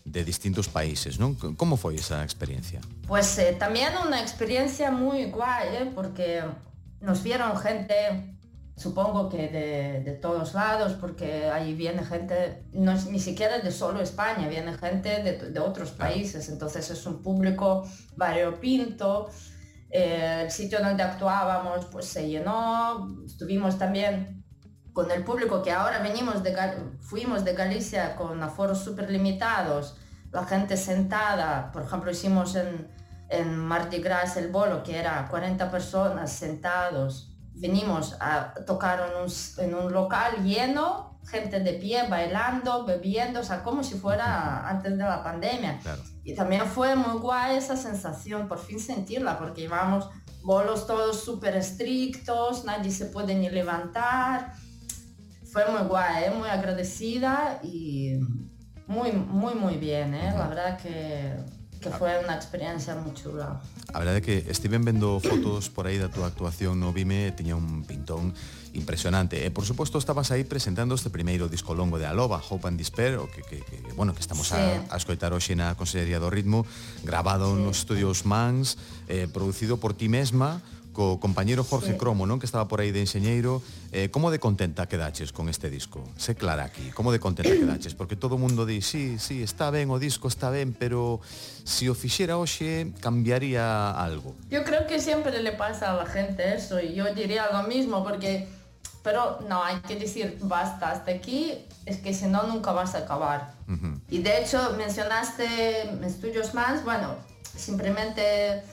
[0.07, 1.35] de distintos países, non?
[1.35, 2.79] Como foi esa experiencia?
[3.05, 5.91] Pues eh, también una experiencia muy guay, ¿eh?
[5.93, 6.43] porque
[7.01, 8.37] nos vieron gente,
[8.75, 13.71] supongo que de, de todos lados, porque ahí viene gente, no es ni siquiera de
[13.71, 17.85] solo España, viene gente de, de otros países, entonces es un público
[18.15, 19.29] variopinto.
[19.89, 24.36] Eh, el sitio donde actuábamos pues se llenó, estuvimos también
[24.97, 29.95] con el público que ahora venimos de Gal- fuimos de Galicia con aforos súper limitados,
[30.31, 32.89] la gente sentada, por ejemplo hicimos en,
[33.29, 39.31] en Mardi Gras el bolo que era 40 personas sentados, venimos a tocar en un,
[39.63, 44.97] en un local lleno, gente de pie bailando, bebiendo, o sea, como si fuera antes
[44.97, 45.77] de la pandemia.
[45.77, 46.01] Claro.
[46.23, 50.09] Y también fue muy guay esa sensación, por fin sentirla, porque llevamos
[50.41, 54.53] bolos todos súper estrictos, nadie se puede ni levantar.
[55.57, 56.29] fue muy guay, ¿eh?
[56.29, 58.19] muy agradecida y
[58.85, 60.13] muy, muy, muy bien.
[60.13, 60.31] ¿eh?
[60.37, 61.33] La verdad que,
[61.81, 63.57] que foi unha experiencia moi chula.
[63.89, 67.57] A verdade é que estive vendo fotos por aí da túa actuación no Vime, tiña
[67.57, 68.37] un pintón
[68.77, 69.41] impresionante.
[69.41, 73.17] E por suposto estabas aí presentando este primeiro disco longo de Aloba, Hope and Despair,
[73.17, 74.61] o que, que, que bueno, que estamos sí.
[74.61, 76.69] a, a escoitar hoxe na Consellería do Ritmo,
[77.01, 77.65] grabado sí.
[77.65, 78.77] nos estudios Mans,
[79.09, 80.61] eh, producido por ti mesma,
[80.97, 81.97] co compañeiro Jorge sí.
[82.01, 82.41] Cromo, non?
[82.41, 83.61] Que estaba por aí de enxeñeiro.
[83.93, 86.01] Eh, como de contenta quedaches con este disco?
[86.17, 87.93] Sé clara aquí, como de contenta quedaches?
[87.93, 91.21] Porque todo o mundo di, sí, sí, está ben o disco, está ben, pero
[91.61, 94.33] se si o fixera hoxe, cambiaría algo.
[94.49, 98.01] Yo creo que sempre le pasa a la gente eso, y yo diría lo mismo,
[98.01, 98.49] porque...
[99.05, 101.53] Pero no, hay que decir, basta, hasta aquí,
[101.85, 103.53] es que si no, nunca vas a acabar.
[103.69, 103.95] Uh -huh.
[104.09, 107.15] Y de hecho, mencionaste estudios más, bueno,
[107.55, 108.63] simplemente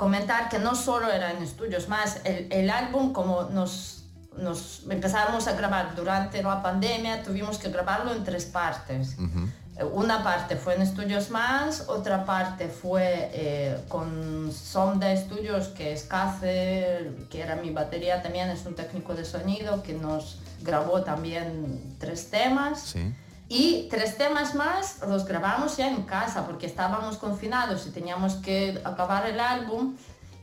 [0.00, 4.04] comentar que no solo era en Estudios Más, el, el álbum como nos,
[4.38, 9.16] nos empezamos a grabar durante la pandemia, tuvimos que grabarlo en tres partes.
[9.92, 16.04] Una parte fue en Estudios Más, otra parte fue eh, con Sonda Studios, que es
[16.04, 21.94] Cácer, que era mi batería también, es un técnico de sonido, que nos grabó también
[21.98, 22.80] tres temas.
[22.80, 23.14] Sí.
[23.52, 28.80] Y tres temas más los grabamos ya en casa porque estábamos confinados y teníamos que
[28.84, 29.96] acabar el álbum.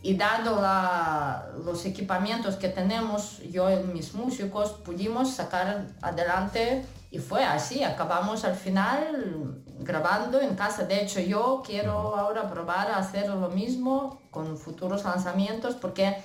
[0.03, 7.19] Y dado la- los equipamientos que tenemos, yo y mis músicos pudimos sacar adelante y
[7.19, 10.83] fue así, acabamos al final grabando en casa.
[10.83, 16.17] De hecho yo quiero ahora probar a hacer lo mismo con futuros lanzamientos porque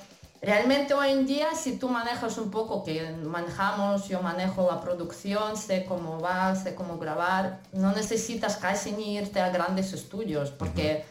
[0.45, 5.57] Realmente hoy en día, si tú manejas un poco, que manejamos, yo manejo la producción,
[5.57, 11.05] sé cómo va, sé cómo grabar, no necesitas casi ni irte a grandes estudios, porque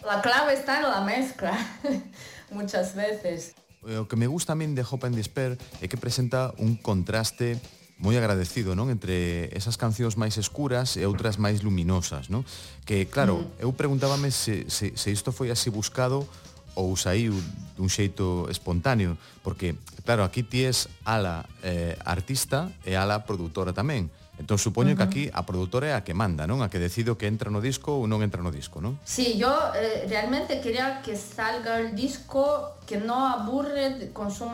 [0.00, 0.06] uh -huh.
[0.06, 1.52] la clave está en la mezcla,
[2.50, 3.54] muchas veces.
[3.86, 6.80] Eh, o que me gusta a min de Hope and Despair é que presenta un
[6.80, 7.60] contraste
[8.00, 8.88] moi agradecido, non?
[8.88, 12.42] Entre esas cancións máis escuras e outras máis luminosas, non?
[12.88, 16.24] Que, claro, eu preguntábame se, se, se isto foi así buscado
[16.78, 17.36] ou saíu
[17.76, 24.08] dun xeito espontáneo, porque, claro, aquí ties ala eh, artista e ala produtora tamén.
[24.40, 26.64] Entón supoño que aquí a produtora é a que manda, non?
[26.64, 28.96] A que decido que entra no disco ou non entra no disco, non?
[29.04, 34.48] Sí, yo eh, realmente quería que salga el disco que no aburre con su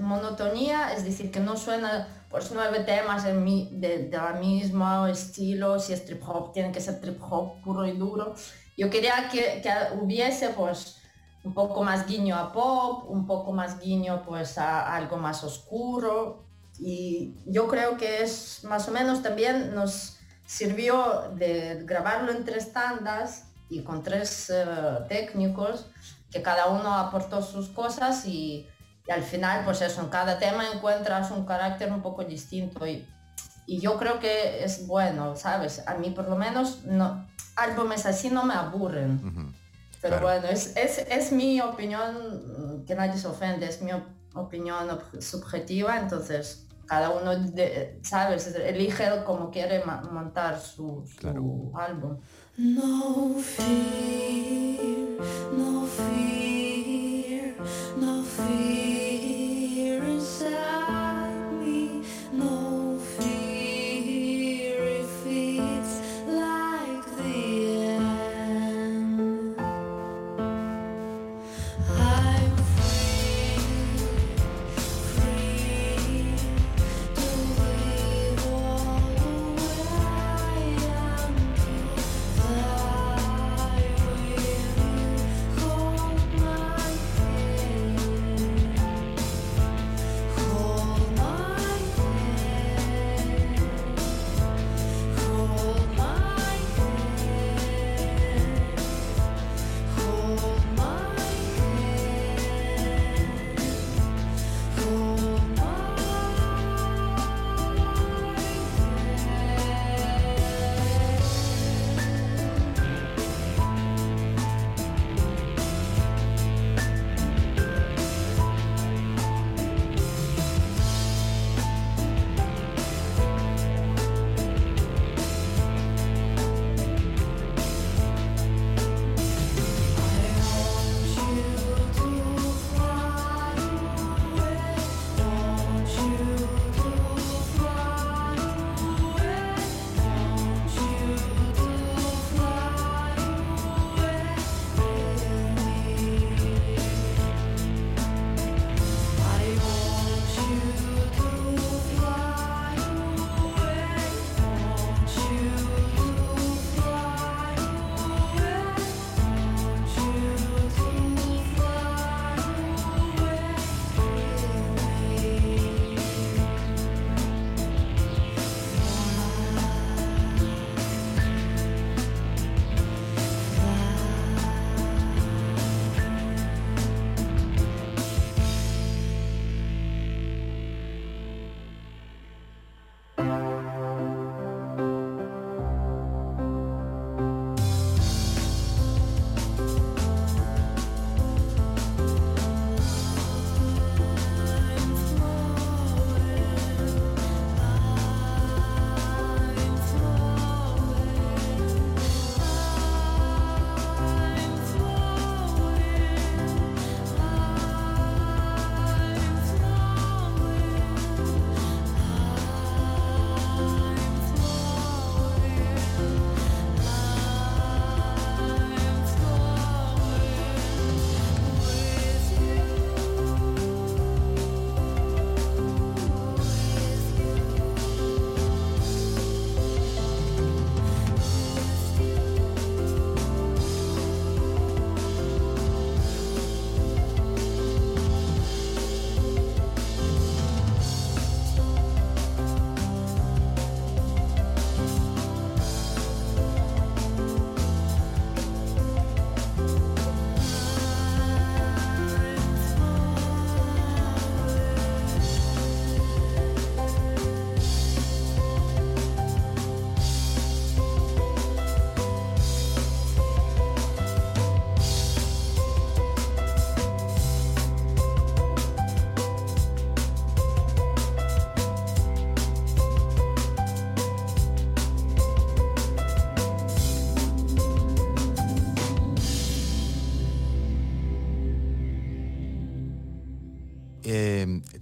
[0.00, 5.10] monotonía, es decir, que no suena pues nueve temas en mi- de, de la misma
[5.10, 8.34] estilo, si es trip hop, tiene que ser trip hop puro y duro.
[8.76, 10.96] Yo quería que, que hubiese pues
[11.42, 16.44] un poco más guiño a pop, un poco más guiño pues a algo más oscuro
[16.78, 22.72] y yo creo que es más o menos también nos sirvió de grabarlo en tres
[22.72, 24.64] tandas y con tres eh,
[25.08, 25.86] técnicos
[26.30, 28.66] que cada uno aportó sus cosas y,
[29.08, 33.04] al final pues eso, en cada tema encuentras un carácter un poco distinto y,
[33.66, 35.82] y yo creo que es bueno, ¿sabes?
[35.88, 37.26] A mí por lo menos no,
[37.56, 39.54] álbumes así no me aburren.
[40.00, 40.26] Pero Claro.
[40.40, 44.88] bueno, es, es, es mi opinión, mm, que nadie se ofende, es mi op- opinión
[44.88, 48.46] ob- subjetiva, entonces cada uno, de- ¿sabes?
[48.54, 51.70] Elige como quiere montar su, su Claro.
[51.74, 52.18] álbum.
[52.56, 54.86] No fear,
[55.56, 57.54] no fear,
[57.98, 59.09] no fear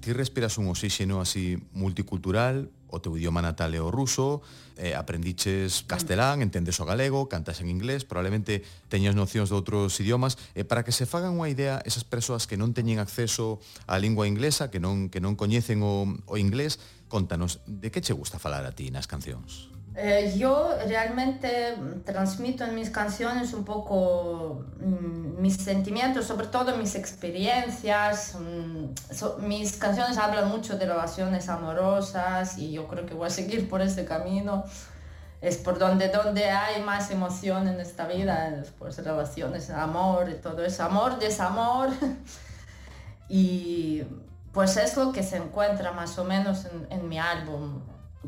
[0.09, 4.41] ti respiras un oxígeno así multicultural, o teu idioma natal é o ruso,
[4.81, 10.41] eh, aprendiches castelán, entendes o galego, cantas en inglés, probablemente teñas nocións de outros idiomas,
[10.57, 14.25] e para que se fagan unha idea esas persoas que non teñen acceso á lingua
[14.25, 16.81] inglesa, que non que non coñecen o, o inglés,
[17.13, 19.78] contanos de que che gusta falar a ti nas cancións.
[20.01, 26.95] Eh, yo realmente transmito en mis canciones un poco mm, mis sentimientos, sobre todo mis
[26.95, 28.37] experiencias.
[28.39, 33.69] mm, mis canciones hablan mucho de relaciones amorosas y yo creo que voy a seguir
[33.69, 34.63] por ese camino.
[35.41, 40.35] Es por donde, donde hay más emoción en esta vida, es, pues relaciones, amor y
[40.35, 41.91] todo eso, amor, desamor.
[43.29, 44.05] y
[44.53, 47.81] pues es lo que se encuentra más o menos en, en mi álbum.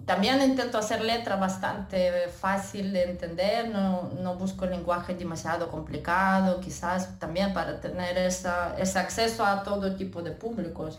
[0.07, 7.18] También intento hacer letra bastante fácil de entender, no, no busco lenguaje demasiado complicado, quizás
[7.18, 10.99] también para tener esa, ese acceso a todo tipo de públicos.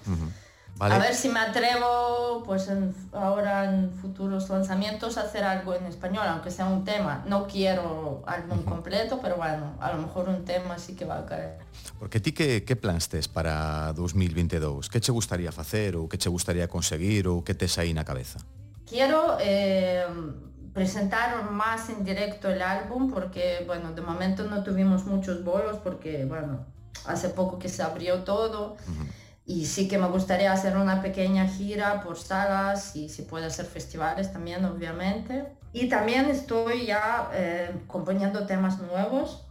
[0.78, 0.96] Vale?
[0.96, 5.86] A ver si me atrevo, pues en- ahora en futuros lanzamientos a hacer algo en
[5.86, 7.24] español, aunque sea un tema.
[7.28, 11.26] No quiero álbum completo, pero bueno, a lo mejor un tema sí que va a
[11.26, 11.60] caer.
[12.00, 14.90] Porque ti que, que plans tes para 2022?
[14.90, 18.40] Que che gustaría facer ou que che gustaría conseguir ou que tes aí na cabeza?
[18.92, 20.04] Quiero eh,
[20.74, 26.26] presentar más en directo el álbum porque, bueno, de momento no tuvimos muchos bolos porque,
[26.26, 26.66] bueno,
[27.06, 28.76] hace poco que se abrió todo
[29.46, 33.66] y sí que me gustaría hacer una pequeña gira por salas y si puede hacer
[33.66, 35.46] festivales también, obviamente.
[35.72, 39.48] Y también estoy ya eh, componiendo temas nuevos.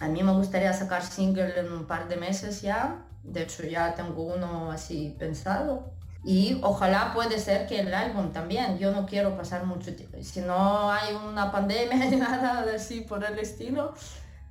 [0.00, 3.06] A mí me gustaría sacar single en un par de meses ya.
[3.22, 5.92] De hecho ya tengo uno así pensado.
[6.22, 8.78] Y ojalá puede ser que el álbum también.
[8.78, 10.18] Yo no quiero pasar mucho tiempo.
[10.22, 13.94] Si no hay una pandemia ni nada así por el estilo,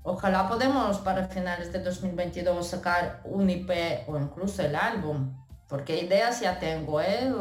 [0.04, 3.72] ojalá podemos para finales de 2022 sacar un IP
[4.08, 5.36] o incluso el álbum.
[5.68, 7.32] Porque ideas ya tengo, ¿eh?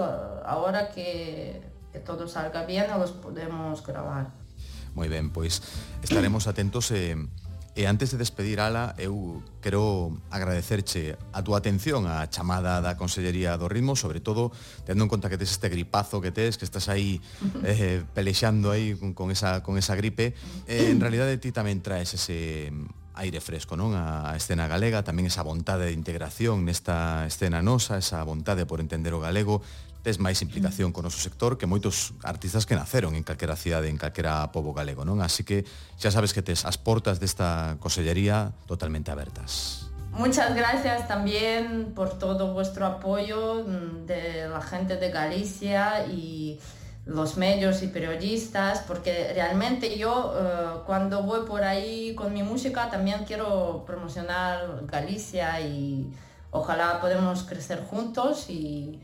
[0.45, 1.63] Ahora que,
[1.93, 4.27] que todo salga bien los podemos grabar.
[4.95, 5.63] Moi ben, pois
[6.03, 7.15] estaremos atentos e,
[7.79, 13.55] E antes de despedir, Ala, eu quero agradecerche a túa atención á chamada da Consellería
[13.55, 14.51] do Ritmo, sobre todo
[14.83, 17.23] tendo en conta que tes este gripazo que tes, que estás aí
[17.63, 20.35] eh, pelexando aí con, con, esa, con esa gripe.
[20.67, 22.75] Eh, en realidade, ti tamén traes ese
[23.19, 27.99] aire fresco non a, a escena galega, tamén esa vontade de integración nesta escena nosa,
[27.99, 29.61] esa vontade por entender o galego,
[30.07, 33.91] tes máis implicación con o noso sector que moitos artistas que naceron en calquera cidade,
[33.91, 35.19] en calquera pobo galego, non?
[35.21, 35.67] Así que
[35.99, 39.85] xa sabes que tes as portas desta consellería totalmente abertas.
[40.15, 46.59] Muchas gracias también por todo vuestro apoyo mm, de la gente de Galicia y
[47.09, 52.91] los medios y periodistas, porque realmente yo eh, cuando voy por ahí con mi música
[52.91, 56.13] también quiero promocionar Galicia y
[56.51, 59.01] ojalá podemos crecer juntos y,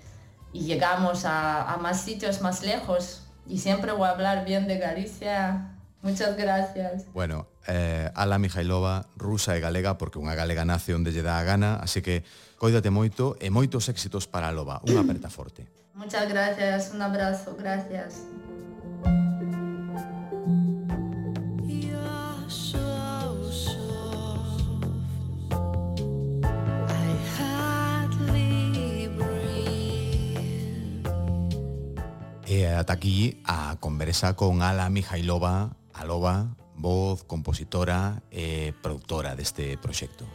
[0.53, 3.27] y llegamos a, a, más sitios más lejos.
[3.47, 5.79] Y siempre voy a hablar bien de Galicia.
[6.03, 7.07] Muchas gracias.
[7.15, 11.45] Bueno, eh, Ala Mijailova, rusa e galega, porque unha galega nace onde lle dá a
[11.49, 12.21] gana, así que
[12.61, 14.85] coídate moito e moitos éxitos para a Loba.
[14.85, 15.84] Unha aperta forte.
[15.95, 18.27] Muchas gracias, un abrazo, gracias.
[32.47, 39.79] E ata aquí a conversa con Ala Mijailova, a Loba, voz, compositora e productora deste
[39.79, 40.27] proxecto.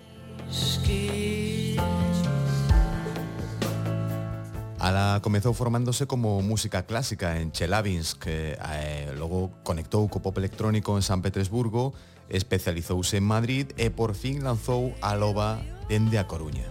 [4.80, 10.40] Ala comezou formándose como música clásica en Chelyabinsk, eh, que eh, logo conectou co pop
[10.40, 11.92] electrónico en San Petersburgo,
[12.32, 15.60] especializouse en Madrid e por fin lanzou a loba
[15.92, 16.64] dende a Coruña.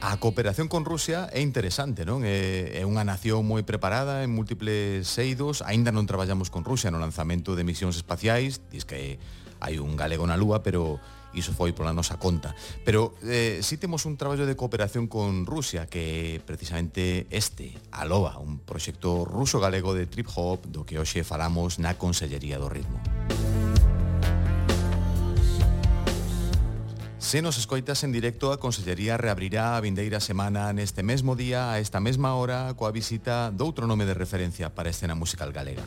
[0.00, 2.24] A cooperación con Rusia é interesante, non?
[2.24, 6.96] É, é unha nación moi preparada en múltiples eidos, Aínda non traballamos con Rusia no
[6.96, 9.20] lanzamento de misións espaciais, dis que
[9.60, 10.96] hai un galego na lúa, pero
[11.34, 12.54] iso foi pola nosa conta.
[12.84, 18.58] Pero eh, si temos un traballo de cooperación con Rusia que precisamente este, Aloba, un
[18.60, 23.00] proxecto ruso-galego de trip hop do que hoxe falamos na Consellería do Ritmo.
[27.22, 31.78] Se nos escoitas en directo, a Consellería reabrirá a vindeira semana neste mesmo día, a
[31.80, 35.86] esta mesma hora, coa visita doutro nome de referencia para a escena musical galega.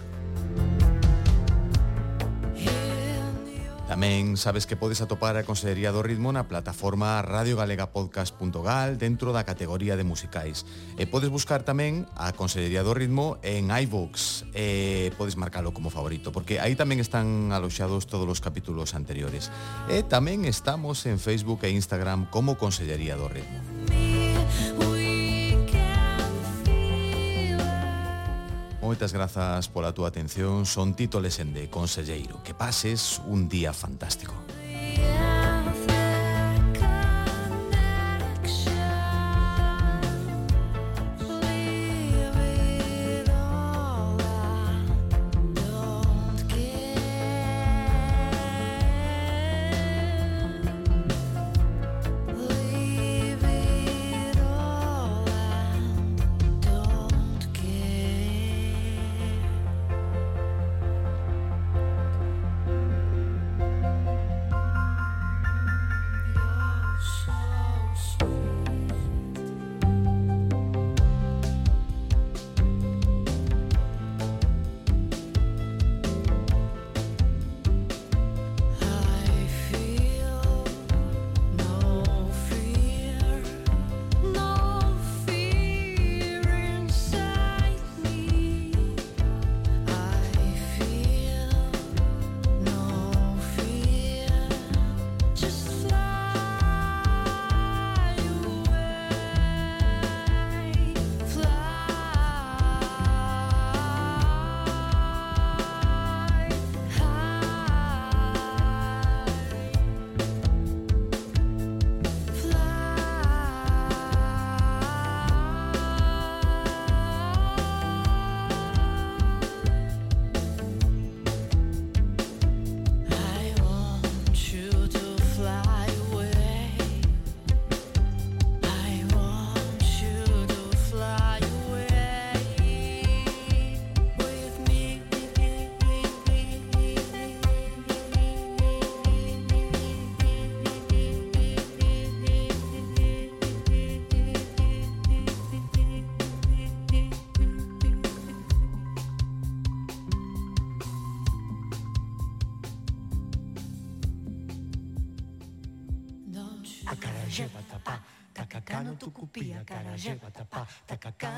[3.86, 9.94] Tamén sabes que podes atopar a Consellería do Ritmo na plataforma radiogalegapodcast.gal dentro da categoría
[9.94, 10.66] de musicais.
[10.98, 16.34] E podes buscar tamén a Consellería do Ritmo en iVoox e podes marcalo como favorito,
[16.34, 19.54] porque aí tamén están aloxados todos os capítulos anteriores.
[19.86, 23.62] E tamén estamos en Facebook e Instagram como Consellería do Ritmo.
[28.86, 30.70] Moitas grazas pola túa atención.
[30.70, 32.38] Son Tito Lesende, conselleiro.
[32.46, 34.38] Que pases un día fantástico.
[34.96, 35.35] Yeah.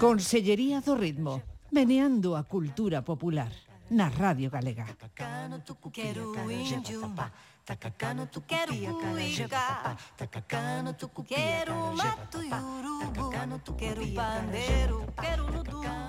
[0.07, 3.51] Consellería do Ritmo, meneando a cultura popular
[3.91, 4.87] na Radio Galega.
[5.91, 7.01] Quero índio,
[8.47, 9.97] quero cuica,
[11.27, 16.06] quero mato e urubu, quero pandeiro, quero ludu.